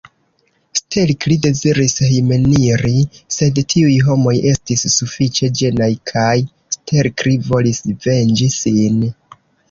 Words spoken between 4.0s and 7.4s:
homoj estis sufiĉe ĝenaj kaj Stelkri